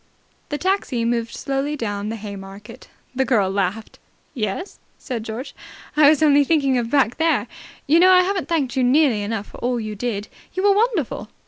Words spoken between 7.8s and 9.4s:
You know, I haven't thanked you nearly